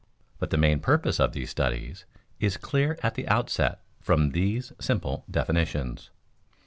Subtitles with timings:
[0.39, 2.05] But the main purpose of these studies
[2.39, 6.09] is clear at the outset from these simple definitions.